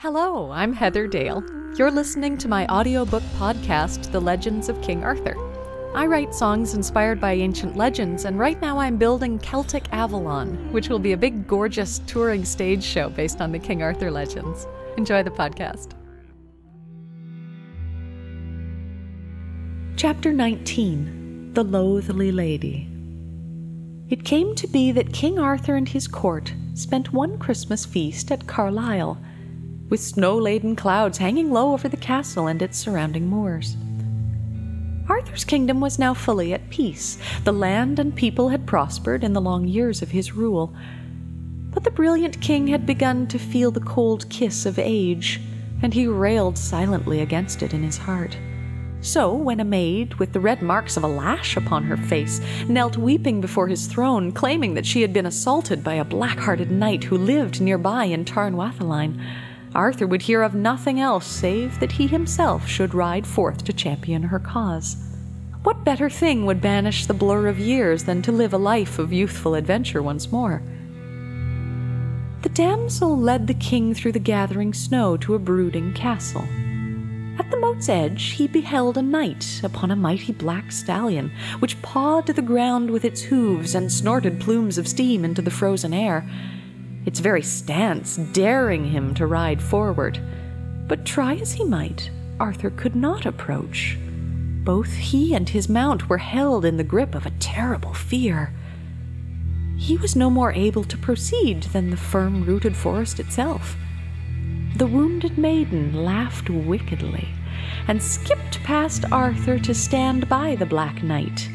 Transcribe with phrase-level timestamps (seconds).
[0.00, 1.44] Hello, I'm Heather Dale.
[1.76, 5.36] You're listening to my audiobook podcast, The Legends of King Arthur.
[5.94, 10.88] I write songs inspired by ancient legends, and right now I'm building Celtic Avalon, which
[10.88, 14.66] will be a big, gorgeous touring stage show based on the King Arthur legends.
[14.96, 15.90] Enjoy the podcast.
[19.98, 22.88] Chapter 19 The Loathly Lady.
[24.08, 28.46] It came to be that King Arthur and his court spent one Christmas feast at
[28.46, 29.20] Carlisle,
[29.90, 33.76] with snow laden clouds hanging low over the castle and its surrounding moors.
[35.08, 37.18] Arthur's kingdom was now fully at peace.
[37.42, 40.72] The land and people had prospered in the long years of his rule.
[41.72, 45.40] But the brilliant king had begun to feel the cold kiss of age,
[45.82, 48.38] and he railed silently against it in his heart.
[49.02, 52.96] So, when a maid, with the red marks of a lash upon her face, knelt
[52.96, 57.04] weeping before his throne, claiming that she had been assaulted by a black hearted knight
[57.04, 59.20] who lived nearby in Tarnwatheline,
[59.74, 64.22] Arthur would hear of nothing else save that he himself should ride forth to champion
[64.24, 64.96] her cause.
[65.62, 69.12] What better thing would banish the blur of years than to live a life of
[69.12, 70.62] youthful adventure once more?
[72.42, 76.48] The damsel led the king through the gathering snow to a brooding castle.
[77.38, 81.30] At the moat's edge, he beheld a knight upon a mighty black stallion,
[81.60, 85.92] which pawed the ground with its hooves and snorted plumes of steam into the frozen
[85.92, 86.28] air,
[87.06, 90.20] its very stance daring him to ride forward.
[90.86, 93.98] But try as he might, Arthur could not approach.
[94.64, 98.52] Both he and his mount were held in the grip of a terrible fear.
[99.78, 103.76] He was no more able to proceed than the firm rooted forest itself.
[104.76, 107.28] The wounded maiden laughed wickedly
[107.88, 111.48] and skipped past Arthur to stand by the Black Knight,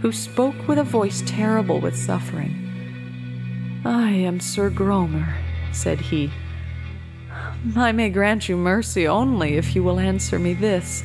[0.00, 2.65] who spoke with a voice terrible with suffering.
[3.86, 5.32] I am Sir Gromer,
[5.70, 6.32] said he.
[7.76, 11.04] I may grant you mercy only if you will answer me this.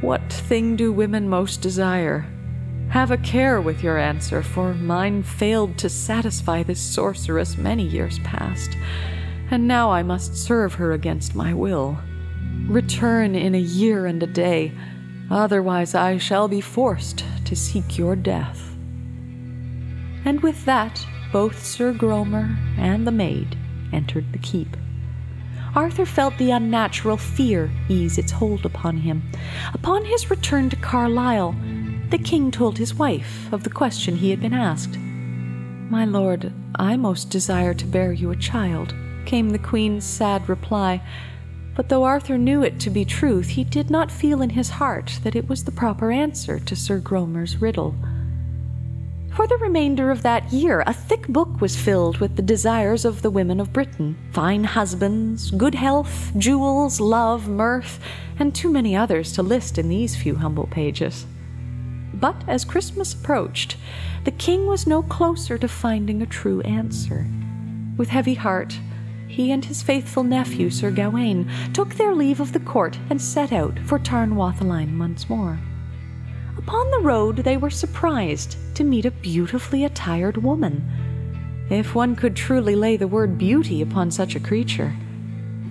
[0.00, 2.26] What thing do women most desire?
[2.88, 8.18] Have a care with your answer, for mine failed to satisfy this sorceress many years
[8.20, 8.70] past,
[9.50, 11.98] and now I must serve her against my will.
[12.66, 14.72] Return in a year and a day,
[15.30, 18.74] otherwise I shall be forced to seek your death.
[20.24, 23.56] And with that, both Sir Gromer and the maid
[23.92, 24.76] entered the keep.
[25.74, 29.30] Arthur felt the unnatural fear ease its hold upon him.
[29.72, 31.54] Upon his return to Carlisle,
[32.10, 34.98] the king told his wife of the question he had been asked.
[34.98, 38.94] My lord, I most desire to bear you a child,
[39.26, 41.02] came the queen's sad reply.
[41.76, 45.20] But though Arthur knew it to be truth, he did not feel in his heart
[45.22, 47.94] that it was the proper answer to Sir Gromer's riddle.
[49.40, 53.22] For the remainder of that year, a thick book was filled with the desires of
[53.22, 58.00] the women of Britain fine husbands, good health, jewels, love, mirth,
[58.38, 61.24] and too many others to list in these few humble pages.
[62.12, 63.78] But as Christmas approached,
[64.24, 67.26] the king was no closer to finding a true answer.
[67.96, 68.78] With heavy heart,
[69.26, 73.54] he and his faithful nephew, Sir Gawain, took their leave of the court and set
[73.54, 75.58] out for Tarnwatheline once more.
[76.70, 80.88] Upon the road, they were surprised to meet a beautifully attired woman,
[81.68, 84.94] if one could truly lay the word beauty upon such a creature.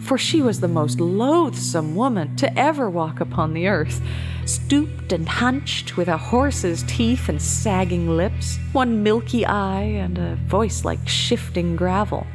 [0.02, 4.02] For she was the most loathsome woman to ever walk upon the earth,
[4.44, 10.36] stooped and hunched, with a horse's teeth and sagging lips, one milky eye, and a
[10.48, 12.28] voice like shifting gravel.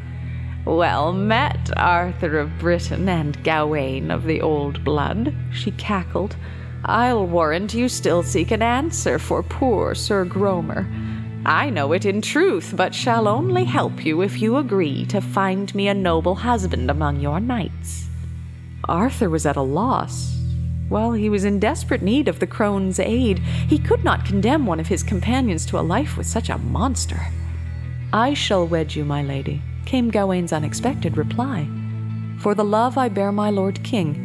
[0.64, 6.34] Well met, Arthur of Britain and Gawain of the old blood, she cackled.
[6.86, 10.86] I'll warrant you still seek an answer for poor Sir Gromer.
[11.46, 15.74] I know it in truth, but shall only help you if you agree to find
[15.74, 18.06] me a noble husband among your knights.
[18.86, 20.36] Arthur was at a loss.
[20.90, 24.78] While he was in desperate need of the crone's aid, he could not condemn one
[24.78, 27.20] of his companions to a life with such a monster.
[28.12, 31.66] I shall wed you, my lady, came Gawain's unexpected reply.
[32.40, 34.23] For the love I bear my lord king,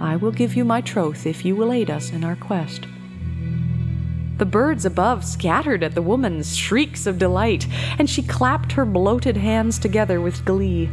[0.00, 2.86] I will give you my troth if you will aid us in our quest.
[4.38, 7.66] The birds above scattered at the woman's shrieks of delight,
[7.98, 10.88] and she clapped her bloated hands together with glee.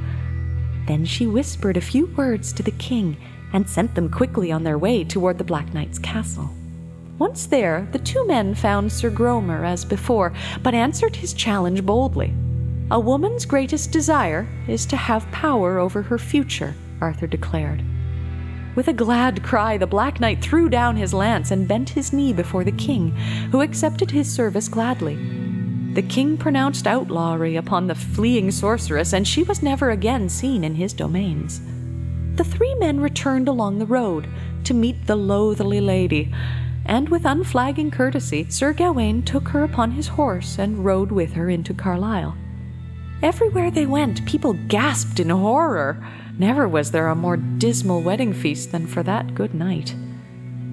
[0.85, 3.15] Then she whispered a few words to the king
[3.53, 6.49] and sent them quickly on their way toward the Black Knight's castle.
[7.17, 12.33] Once there, the two men found Sir Gromer as before, but answered his challenge boldly.
[12.91, 17.81] A woman's greatest desire is to have power over her future, Arthur declared.
[18.77, 22.31] With a glad cry, the Black Knight threw down his lance and bent his knee
[22.31, 23.09] before the king,
[23.51, 25.15] who accepted his service gladly.
[25.95, 30.75] The king pronounced outlawry upon the fleeing sorceress, and she was never again seen in
[30.75, 31.59] his domains.
[32.35, 34.27] the three men returned along the road
[34.63, 36.31] to meet the loathly lady,
[36.85, 41.49] and with unflagging courtesy, Sir Gawain took her upon his horse and rode with her
[41.49, 42.37] into Carlisle.
[43.23, 45.97] Everywhere they went, people gasped in horror.
[46.39, 49.95] Never was there a more dismal wedding feast than for that good night.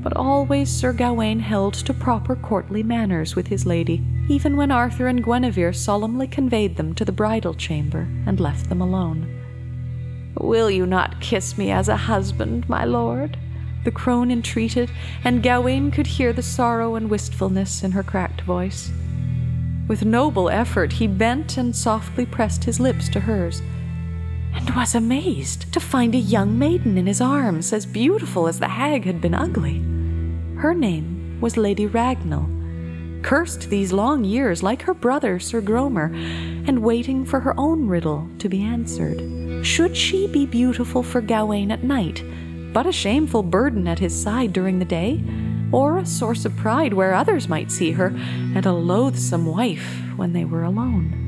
[0.03, 5.07] But always Sir Gawain held to proper courtly manners with his lady, even when Arthur
[5.07, 9.31] and Guinevere solemnly conveyed them to the bridal chamber and left them alone.
[10.39, 13.39] Will you not kiss me as a husband, my lord?
[13.85, 14.91] The crone entreated,
[15.25, 18.91] and Gawain could hear the sorrow and wistfulness in her cracked voice.
[19.89, 23.63] With noble effort, he bent and softly pressed his lips to hers,
[24.55, 28.69] and was amazed to find a young maiden in his arms, as beautiful as the
[28.69, 29.79] hag had been ugly.
[30.57, 36.15] Her name was Lady Ragnall, cursed these long years like her brother Sir Gromer,
[36.67, 39.67] and waiting for her own riddle to be answered.
[39.67, 42.23] Should she be beautiful for Gawain at night,
[42.73, 45.23] but a shameful burden at his side during the day?
[45.75, 48.07] or a source of pride where others might see her,
[48.55, 51.24] and a loathsome wife when they were alone.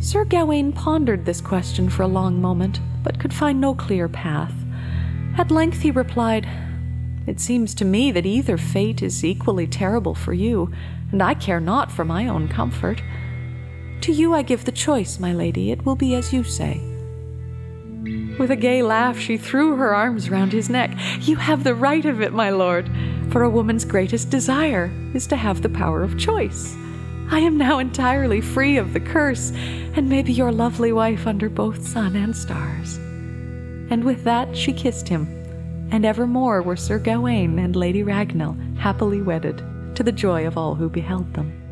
[0.00, 4.52] Sir Gawain pondered this question for a long moment, but could find no clear path.
[5.36, 6.48] At length he replied,
[7.26, 10.72] It seems to me that either fate is equally terrible for you,
[11.10, 13.02] and I care not for my own comfort.
[14.02, 16.80] To you I give the choice, my lady, it will be as you say.
[18.38, 20.96] With a gay laugh, she threw her arms round his neck.
[21.22, 22.90] You have the right of it, my lord
[23.30, 26.74] for a woman's greatest desire is to have the power of choice.
[27.28, 31.48] I am now entirely free of the curse, and may be your lovely wife under
[31.48, 32.96] both sun and stars.
[33.90, 35.26] And with that she kissed him,
[35.90, 39.62] and evermore were Sir Gawain and Lady Ragnall happily wedded,
[39.96, 41.62] to the joy of all who beheld them.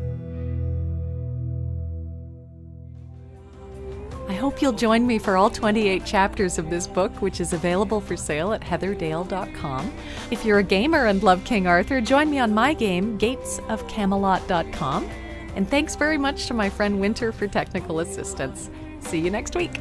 [4.27, 8.01] I hope you'll join me for all 28 chapters of this book, which is available
[8.01, 9.93] for sale at heatherdale.com.
[10.31, 15.09] If you're a gamer and love King Arthur, join me on my game, gatesofcamelot.com.
[15.55, 18.69] And thanks very much to my friend Winter for technical assistance.
[18.99, 19.79] See you next week.